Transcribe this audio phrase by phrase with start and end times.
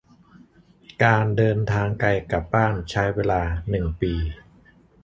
[1.03, 4.13] การเดินทางไกลกลับบ้านใช้เวลาหนึ่งปี